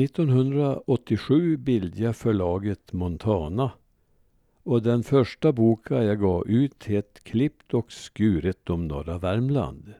1987 0.00 1.56
bildade 1.56 2.02
jag 2.02 2.16
förlaget 2.16 2.92
Montana 2.92 3.70
och 4.62 4.82
den 4.82 5.02
första 5.02 5.52
boken 5.52 6.04
jag 6.04 6.20
gav 6.20 6.48
ut 6.48 6.84
hette 6.84 7.20
Klippt 7.20 7.74
och 7.74 7.92
skuret 7.92 8.70
om 8.70 8.88
norra 8.88 9.18
Värmland. 9.18 9.94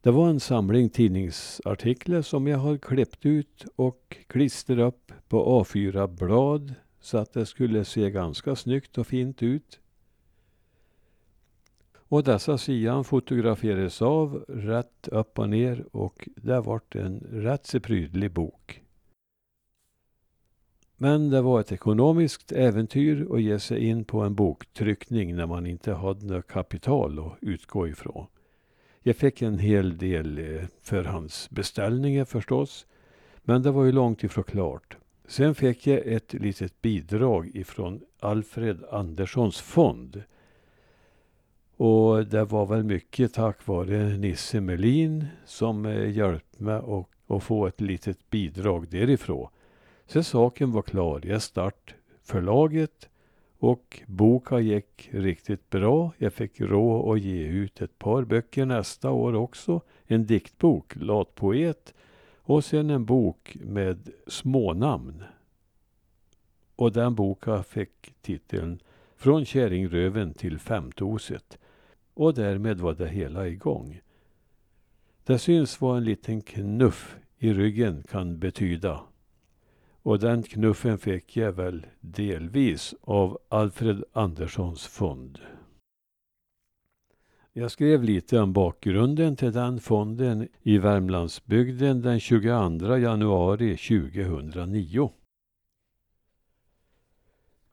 Det 0.00 0.10
var 0.10 0.28
en 0.28 0.40
samling 0.40 0.88
tidningsartiklar 0.88 2.22
som 2.22 2.46
jag 2.46 2.58
hade 2.58 2.78
klippt 2.78 3.26
ut 3.26 3.66
och 3.76 4.16
klistrat 4.26 4.94
upp 4.94 5.12
på 5.28 5.62
A4-blad 5.62 6.74
så 7.00 7.18
att 7.18 7.32
det 7.32 7.46
skulle 7.46 7.84
se 7.84 8.10
ganska 8.10 8.56
snyggt 8.56 8.98
och 8.98 9.06
fint 9.06 9.42
ut. 9.42 9.80
Och 11.94 12.24
dessa 12.24 12.58
sidan 12.58 13.04
fotograferades 13.04 14.02
av 14.02 14.44
rätt 14.48 15.08
upp 15.08 15.38
och 15.38 15.48
ner 15.48 15.84
och 15.92 16.28
det 16.36 16.60
vart 16.60 16.94
en 16.94 17.20
rätt 17.30 17.66
så 17.66 17.80
prydlig 17.80 18.32
bok. 18.32 18.81
Men 21.02 21.30
det 21.30 21.40
var 21.40 21.60
ett 21.60 21.72
ekonomiskt 21.72 22.52
äventyr 22.52 23.26
att 23.34 23.42
ge 23.42 23.58
sig 23.58 23.86
in 23.86 24.04
på 24.04 24.20
en 24.20 24.34
boktryckning 24.34 25.36
när 25.36 25.46
man 25.46 25.66
inte 25.66 25.92
hade 25.92 26.26
något 26.26 26.46
kapital 26.46 27.18
att 27.18 27.38
utgå 27.40 27.88
ifrån. 27.88 28.26
Jag 29.00 29.16
fick 29.16 29.42
en 29.42 29.58
hel 29.58 29.98
del 29.98 30.38
eh, 30.38 30.64
förhandsbeställningar 30.82 32.24
förstås. 32.24 32.86
Men 33.42 33.62
det 33.62 33.70
var 33.70 33.84
ju 33.84 33.92
långt 33.92 34.24
ifrån 34.24 34.44
klart. 34.44 34.96
Sen 35.26 35.54
fick 35.54 35.86
jag 35.86 36.06
ett 36.06 36.32
litet 36.32 36.82
bidrag 36.82 37.50
ifrån 37.54 38.00
Alfred 38.20 38.84
Anderssons 38.90 39.60
fond. 39.60 40.22
Och 41.76 42.26
det 42.26 42.44
var 42.44 42.66
väl 42.66 42.84
mycket 42.84 43.34
tack 43.34 43.66
vare 43.66 44.16
Nisse 44.16 44.60
Melin 44.60 45.26
som 45.46 45.86
eh, 45.86 46.10
hjälpte 46.10 46.62
mig 46.62 46.76
att, 46.76 47.06
att 47.26 47.42
få 47.42 47.66
ett 47.66 47.80
litet 47.80 48.30
bidrag 48.30 48.88
därifrån. 48.90 49.48
Så 50.12 50.22
saken 50.22 50.72
var 50.72 50.82
klar. 50.82 51.20
Jag 51.24 51.42
start 51.42 51.94
förlaget 52.22 53.08
och 53.58 54.02
boken 54.06 54.66
gick 54.66 55.08
riktigt 55.12 55.70
bra. 55.70 56.12
Jag 56.18 56.32
fick 56.32 56.60
råd 56.60 57.12
att 57.12 57.22
ge 57.22 57.46
ut 57.46 57.82
ett 57.82 57.98
par 57.98 58.24
böcker 58.24 58.66
nästa 58.66 59.10
år 59.10 59.34
också. 59.34 59.80
En 60.06 60.26
diktbok, 60.26 60.92
Latpoet, 60.96 61.94
och 62.36 62.64
sen 62.64 62.90
en 62.90 63.04
bok 63.04 63.56
med 63.60 64.10
smånamn. 64.26 65.24
Och 66.76 66.92
den 66.92 67.14
boken 67.14 67.64
fick 67.64 68.14
titeln 68.20 68.80
Från 69.16 69.44
Kärringröven 69.44 70.34
till 70.34 70.58
Femtoset. 70.58 71.58
Och 72.14 72.34
därmed 72.34 72.80
var 72.80 72.94
det 72.94 73.08
hela 73.08 73.48
igång. 73.48 74.00
Det 75.24 75.38
syns 75.38 75.80
vad 75.80 75.96
en 75.96 76.04
liten 76.04 76.42
knuff 76.42 77.16
i 77.38 77.52
ryggen 77.52 78.02
kan 78.10 78.38
betyda. 78.38 79.00
Och 80.02 80.18
den 80.18 80.42
knuffen 80.42 80.98
fick 80.98 81.36
jag 81.36 81.52
väl 81.52 81.86
delvis 82.00 82.94
av 83.00 83.38
Alfred 83.48 84.04
Anderssons 84.12 84.86
fond. 84.86 85.38
Jag 87.52 87.70
skrev 87.70 88.02
lite 88.02 88.38
om 88.38 88.52
bakgrunden 88.52 89.36
till 89.36 89.52
den 89.52 89.80
fonden 89.80 90.48
i 90.62 90.78
Värmlandsbygden 90.78 92.02
den 92.02 92.20
22 92.20 92.96
januari 92.96 93.76
2009. 93.76 95.10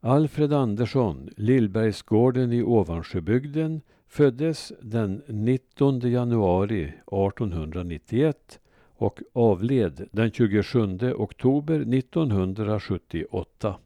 Alfred 0.00 0.52
Andersson, 0.52 1.30
Lillbergsgården 1.36 2.52
i 2.52 2.62
Ovansjöbygden, 2.62 3.80
föddes 4.06 4.72
den 4.82 5.22
19 5.26 6.00
januari 6.00 6.84
1891 6.84 8.60
och 9.00 9.20
avled 9.32 10.08
den 10.12 10.30
27 10.30 11.12
oktober 11.12 11.80
1978. 11.80 13.76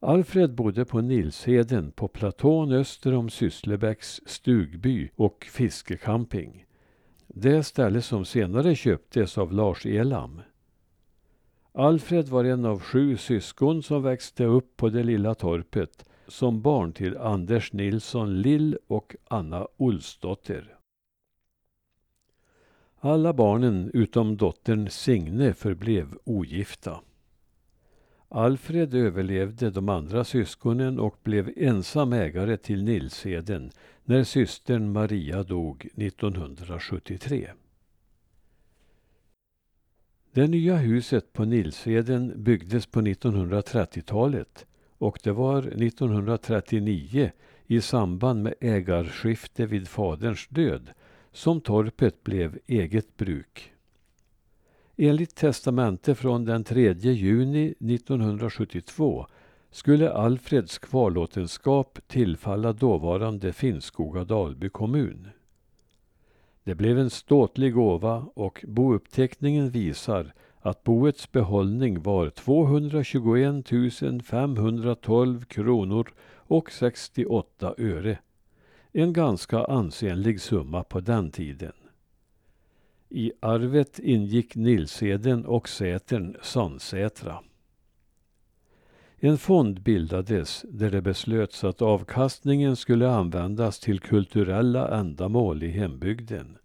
Alfred 0.00 0.54
bodde 0.54 0.84
på 0.84 1.00
Nilsheden 1.00 1.92
på 1.92 2.08
platån 2.08 2.72
öster 2.72 3.14
om 3.14 3.30
Sysslebäcks 3.30 4.20
stugby 4.26 5.10
och 5.16 5.46
fiskecamping. 5.50 6.66
Det 7.26 7.62
ställe 7.62 8.02
som 8.02 8.24
senare 8.24 8.74
köptes 8.74 9.38
av 9.38 9.52
Lars 9.52 9.86
Elam. 9.86 10.40
Alfred 11.72 12.28
var 12.28 12.44
en 12.44 12.64
av 12.64 12.80
sju 12.80 13.16
syskon 13.16 13.82
som 13.82 14.02
växte 14.02 14.44
upp 14.44 14.76
på 14.76 14.88
det 14.88 15.02
lilla 15.02 15.34
torpet 15.34 16.04
som 16.28 16.62
barn 16.62 16.92
till 16.92 17.16
Anders 17.16 17.72
Nilsson 17.72 18.40
Lill 18.40 18.78
och 18.86 19.16
Anna 19.28 19.68
Olsdotter. 19.76 20.81
Alla 23.04 23.32
barnen 23.32 23.90
utom 23.94 24.36
dottern 24.36 24.90
Signe 24.90 25.54
förblev 25.54 26.14
ogifta. 26.24 27.00
Alfred 28.28 28.94
överlevde 28.94 29.70
de 29.70 29.88
andra 29.88 30.24
syskonen 30.24 30.98
och 30.98 31.18
blev 31.22 31.52
ensam 31.56 32.12
ägare 32.12 32.56
till 32.56 32.84
Nilsheden 32.84 33.70
när 34.04 34.24
systern 34.24 34.92
Maria 34.92 35.42
dog 35.42 35.88
1973. 35.96 37.50
Det 40.32 40.46
nya 40.46 40.76
huset 40.76 41.32
på 41.32 41.44
Nilsheden 41.44 42.32
byggdes 42.36 42.86
på 42.86 43.00
1930-talet 43.00 44.66
och 44.98 45.18
det 45.22 45.32
var 45.32 45.58
1939 45.58 47.30
i 47.66 47.80
samband 47.80 48.42
med 48.42 48.54
ägarskifte 48.60 49.66
vid 49.66 49.88
faderns 49.88 50.48
död 50.48 50.90
som 51.32 51.60
torpet 51.60 52.24
blev 52.24 52.58
eget 52.66 53.16
bruk. 53.16 53.72
Enligt 54.96 55.34
testamente 55.34 56.14
från 56.14 56.44
den 56.44 56.64
3 56.64 56.92
juni 56.92 57.74
1972 57.80 59.26
skulle 59.70 60.12
Alfreds 60.12 60.78
kvarlåtenskap 60.78 61.98
tillfalla 62.06 62.72
dåvarande 62.72 63.52
Finnskoga 63.52 64.24
Dalby 64.24 64.68
kommun. 64.68 65.28
Det 66.64 66.74
blev 66.74 66.98
en 66.98 67.10
ståtlig 67.10 67.74
gåva 67.74 68.26
och 68.34 68.64
bouppteckningen 68.68 69.70
visar 69.70 70.32
att 70.60 70.84
boets 70.84 71.32
behållning 71.32 72.02
var 72.02 72.30
221 72.30 74.24
512 74.24 75.44
kronor 75.44 76.12
och 76.34 76.72
68 76.72 77.74
öre. 77.78 78.18
En 78.94 79.12
ganska 79.12 79.64
ansenlig 79.64 80.40
summa 80.40 80.84
på 80.84 81.00
den 81.00 81.30
tiden. 81.30 81.72
I 83.08 83.32
arvet 83.40 83.98
ingick 83.98 84.56
Nilseden 84.56 85.46
och 85.46 85.68
Sätern 85.68 86.36
Sandsätra. 86.42 87.38
En 89.16 89.38
fond 89.38 89.82
bildades 89.82 90.64
där 90.68 90.90
det 90.90 91.02
beslöts 91.02 91.64
att 91.64 91.82
avkastningen 91.82 92.76
skulle 92.76 93.10
användas 93.10 93.80
till 93.80 94.00
kulturella 94.00 94.98
ändamål 94.98 95.62
i 95.62 95.68
hembygden. 95.68 96.58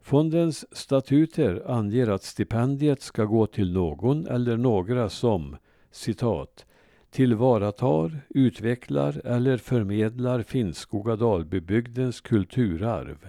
Fondens 0.00 0.76
statuter 0.76 1.70
anger 1.70 2.08
att 2.08 2.22
stipendiet 2.22 3.02
ska 3.02 3.24
gå 3.24 3.46
till 3.46 3.72
någon 3.72 4.26
eller 4.26 4.56
några 4.56 5.08
som 5.08 5.56
citat 5.90 6.66
tillvaratar, 7.12 8.20
utvecklar 8.28 9.26
eller 9.26 9.56
förmedlar 9.56 10.42
Finnskoga-Dalbybygdens 10.42 12.20
kulturarv. 12.20 13.28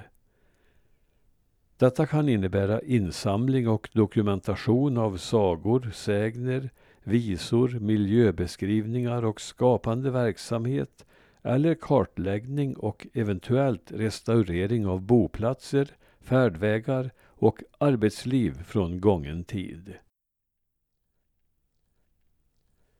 Detta 1.78 2.06
kan 2.06 2.30
innebära 2.30 2.82
insamling 2.82 3.68
och 3.68 3.90
dokumentation 3.94 4.98
av 4.98 5.18
sagor, 5.18 5.92
sägner, 5.94 6.70
visor, 7.04 7.80
miljöbeskrivningar 7.80 9.26
och 9.26 9.42
skapande 9.42 10.12
verksamhet 10.12 11.06
eller 11.42 11.76
kartläggning 11.76 12.76
och 12.76 13.08
eventuellt 13.14 13.92
restaurering 13.92 14.88
av 14.88 15.02
boplatser, 15.02 15.88
färdvägar 16.22 17.12
och 17.26 17.64
arbetsliv 17.78 18.64
från 18.64 19.02
gången 19.02 19.44
tid. 19.44 19.94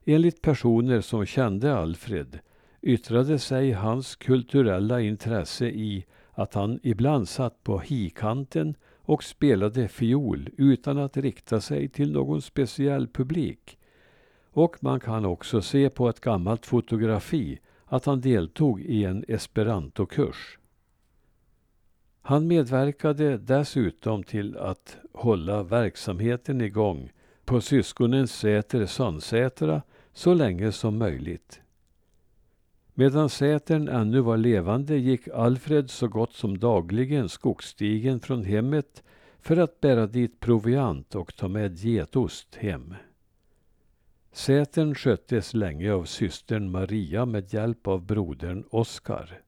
Enligt 0.06 0.42
personer 0.42 1.02
som 1.02 1.26
kände 1.26 1.76
Alfred 1.76 2.40
yttrade 2.82 3.40
sig 3.40 3.72
hans 3.72 4.16
kulturella 4.16 5.02
intresse 5.02 5.66
i 5.66 6.06
att 6.32 6.54
han 6.54 6.80
ibland 6.84 7.30
satt 7.30 7.64
på 7.64 7.80
hikanten 7.80 8.76
och 9.02 9.24
spelade 9.24 9.88
fiol 9.88 10.50
utan 10.58 10.98
att 10.98 11.18
rikta 11.18 11.62
sig 11.62 11.90
till 11.90 12.12
någon 12.12 12.42
speciell 12.42 13.08
publik. 13.08 13.78
Och 14.52 14.84
man 14.84 15.00
kan 15.00 15.26
också 15.26 15.62
se 15.62 15.90
på 15.90 16.10
ett 16.10 16.20
gammalt 16.20 16.66
fotografi 16.66 17.60
att 17.86 18.06
han 18.06 18.22
deltog 18.22 18.82
i 18.82 19.04
en 19.04 19.26
esperantokurs. 19.28 20.60
Han 22.22 22.48
medverkade 22.48 23.38
dessutom 23.38 24.24
till 24.24 24.58
att 24.58 24.98
hålla 25.14 25.64
verksamheten 25.64 26.62
igång 26.62 27.12
på 27.46 27.62
syskonens 27.62 28.34
säter 28.34 28.86
Sandsätra 28.86 29.82
så 30.14 30.34
länge 30.34 30.72
som 30.72 30.98
möjligt. 30.98 31.62
Medan 32.94 33.30
Sätern 33.30 33.88
ännu 33.88 34.20
var 34.20 34.38
levande 34.38 34.98
gick 34.98 35.28
Alfred 35.28 35.90
så 35.90 36.08
gott 36.08 36.34
som 36.34 36.60
dagligen 36.60 37.30
skogsstigen 37.30 38.20
från 38.20 38.44
hemmet 38.44 39.04
för 39.40 39.58
att 39.58 39.82
bära 39.82 40.08
dit 40.08 40.40
proviant 40.40 41.16
och 41.16 41.36
ta 41.36 41.48
med 41.48 41.78
getost 41.78 42.56
hem. 42.56 42.96
Sätern 44.32 44.96
sköttes 44.96 45.54
länge 45.54 45.94
av 45.94 46.06
systern 46.06 46.72
Maria 46.72 47.26
med 47.26 47.54
hjälp 47.54 47.88
av 47.88 48.06
brodern 48.06 48.64
Oskar. 48.70 49.42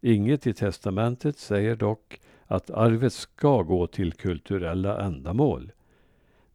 Inget 0.00 0.46
i 0.46 0.54
testamentet 0.54 1.38
säger 1.38 1.76
dock 1.76 2.20
att 2.46 2.70
arvet 2.70 3.12
ska 3.12 3.62
gå 3.62 3.86
till 3.86 4.12
kulturella 4.12 5.00
ändamål. 5.04 5.72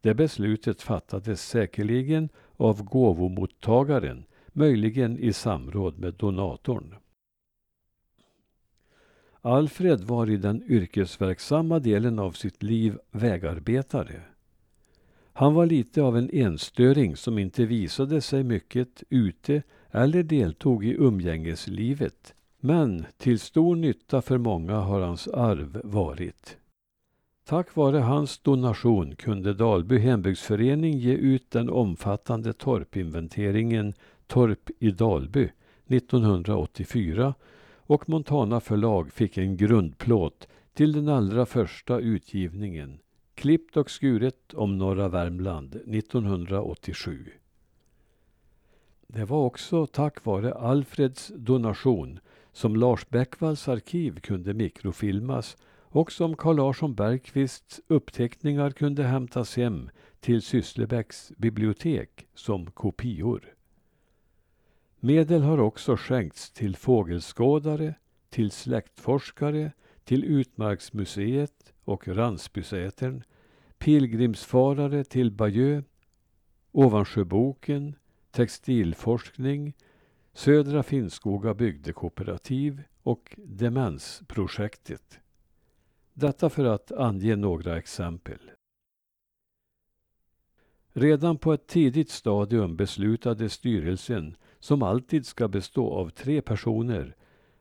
Det 0.01 0.13
beslutet 0.13 0.81
fattades 0.81 1.41
säkerligen 1.49 2.29
av 2.57 2.83
gåvomottagaren, 2.83 4.25
möjligen 4.47 5.19
i 5.19 5.33
samråd 5.33 5.99
med 5.99 6.13
donatorn. 6.13 6.95
Alfred 9.41 10.01
var 10.03 10.29
i 10.29 10.37
den 10.37 10.63
yrkesverksamma 10.67 11.79
delen 11.79 12.19
av 12.19 12.31
sitt 12.31 12.63
liv 12.63 12.97
vägarbetare. 13.11 14.21
Han 15.33 15.53
var 15.53 15.65
lite 15.65 16.01
av 16.01 16.17
en 16.17 16.29
enstöring 16.33 17.15
som 17.15 17.37
inte 17.37 17.65
visade 17.65 18.21
sig 18.21 18.43
mycket 18.43 19.03
ute 19.09 19.63
eller 19.91 20.23
deltog 20.23 20.85
i 20.85 20.95
umgängeslivet. 20.95 22.33
Men 22.59 23.05
till 23.17 23.39
stor 23.39 23.75
nytta 23.75 24.21
för 24.21 24.37
många 24.37 24.75
har 24.75 25.01
hans 25.01 25.27
arv 25.27 25.81
varit. 25.83 26.57
Tack 27.45 27.75
vare 27.75 27.97
hans 27.97 28.37
donation 28.37 29.15
kunde 29.15 29.53
Dalby 29.53 29.97
hembygdsförening 29.97 30.97
ge 30.97 31.13
ut 31.13 31.51
den 31.51 31.69
omfattande 31.69 32.53
torpinventeringen 32.53 33.93
Torp 34.27 34.69
i 34.79 34.91
Dalby 34.91 35.49
1984 35.87 37.33
och 37.75 38.09
Montana 38.09 38.59
förlag 38.59 39.11
fick 39.11 39.37
en 39.37 39.57
grundplåt 39.57 40.47
till 40.73 40.93
den 40.93 41.09
allra 41.09 41.45
första 41.45 41.99
utgivningen 41.99 42.99
Klippt 43.35 43.77
och 43.77 43.91
skuret 43.91 44.53
om 44.53 44.77
norra 44.77 45.07
Värmland 45.07 45.75
1987. 45.75 47.25
Det 49.07 49.25
var 49.25 49.45
också 49.45 49.85
tack 49.85 50.25
vare 50.25 50.53
Alfreds 50.53 51.31
donation 51.35 52.19
som 52.51 52.75
Lars 52.75 53.09
Bäckvalls 53.09 53.67
arkiv 53.67 54.19
kunde 54.19 54.53
mikrofilmas 54.53 55.57
och 55.93 56.11
som 56.11 56.35
Carl 56.35 56.55
Larsson 56.55 56.95
Bergqvists 56.95 57.81
uppteckningar 57.87 58.71
kunde 58.71 59.03
hämtas 59.03 59.57
hem 59.57 59.89
till 60.19 60.41
Sysslebäcks 60.41 61.31
bibliotek 61.37 62.27
som 62.33 62.71
kopior. 62.71 63.53
Medel 64.99 65.41
har 65.41 65.57
också 65.57 65.95
skänkts 65.97 66.51
till 66.51 66.75
fågelskådare, 66.75 67.93
till 68.29 68.51
släktforskare, 68.51 69.71
till 70.03 70.23
Utmarksmuseet 70.23 71.73
och 71.83 72.07
Ransbysätern, 72.07 73.23
pilgrimsfarare 73.77 75.03
till 75.03 75.31
Bayeux, 75.31 75.87
Ovansjöboken, 76.71 77.95
textilforskning, 78.31 79.73
Södra 80.33 80.83
Finnskoga 80.83 81.53
bygdekooperativ 81.53 82.83
och 83.03 83.35
Demensprojektet. 83.37 85.19
Detta 86.13 86.49
för 86.49 86.65
att 86.65 86.91
ange 86.91 87.35
några 87.35 87.77
exempel. 87.77 88.51
Redan 90.93 91.37
på 91.37 91.53
ett 91.53 91.67
tidigt 91.67 92.09
stadium 92.09 92.75
beslutade 92.75 93.49
styrelsen, 93.49 94.35
som 94.59 94.83
alltid 94.83 95.25
ska 95.25 95.47
bestå 95.47 95.93
av 95.93 96.09
tre 96.09 96.41
personer, 96.41 97.15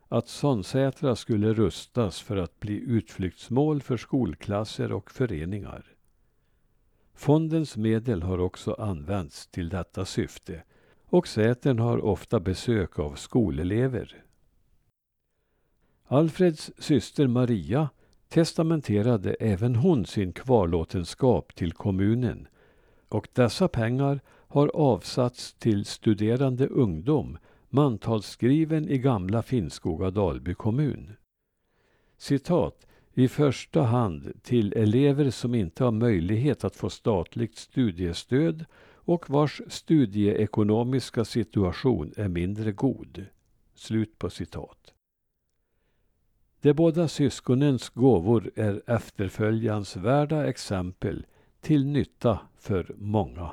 att 0.08 0.29
Sonsätra 0.29 1.17
skulle 1.17 1.55
rustas 1.55 2.20
för 2.20 2.37
att 2.37 2.61
bli 2.61 2.75
utflyktsmål 2.75 3.82
för 3.82 3.97
skolklasser 3.97 4.93
och 4.93 5.11
föreningar. 5.11 5.96
Fondens 7.14 7.76
medel 7.76 8.23
har 8.23 8.38
också 8.38 8.75
använts 8.75 9.46
till 9.46 9.69
detta 9.69 10.05
syfte 10.05 10.62
och 11.06 11.29
Sätern 11.29 11.79
har 11.79 12.05
ofta 12.05 12.41
besök 12.41 12.99
av 12.99 13.14
skolelever. 13.14 14.25
Alfreds 16.05 16.70
syster 16.79 17.26
Maria 17.26 17.88
testamenterade 18.31 19.35
även 19.35 19.77
hon 19.77 20.06
sin 20.06 20.32
kvarlåtenskap 20.32 21.55
till 21.55 21.73
kommunen 21.73 22.49
och 23.09 23.29
dessa 23.32 23.69
pengar 23.69 24.21
har 24.29 24.69
avsatts 24.69 25.55
till 25.55 25.85
studerande 25.85 26.67
ungdom 26.67 27.38
mantalsskriven 27.69 28.88
i 28.88 28.99
gamla 28.99 29.43
Finnskoga 29.43 30.11
Dalby 30.11 30.55
kommun. 30.55 31.12
Citat 32.19 32.87
i 33.15 33.29
första 33.29 33.82
hand 33.82 34.32
till 34.43 34.73
elever 34.73 35.31
som 35.31 35.55
inte 35.55 35.85
har 35.85 35.91
möjlighet 35.91 36.65
att 36.65 36.77
få 36.77 36.91
statligt 36.91 37.56
studiestöd 37.56 38.65
och 38.94 39.31
vars 39.31 39.62
studieekonomiska 39.69 41.25
situation 41.25 42.12
är 42.17 42.29
mindre 42.29 42.73
god. 42.73 43.27
Slut 43.75 44.19
på 44.19 44.31
citat. 44.31 44.94
De 46.62 46.73
båda 46.73 47.09
syskonens 47.09 47.89
gåvor 47.89 48.51
är 48.57 48.83
efterföljansvärda 48.87 50.49
exempel 50.49 51.27
till 51.61 51.87
nytta 51.87 52.39
för 52.59 52.95
många. 52.99 53.51